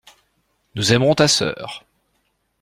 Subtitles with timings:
[0.73, 1.85] Nous aimerons ta sœur.